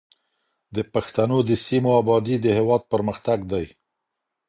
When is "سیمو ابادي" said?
1.65-2.35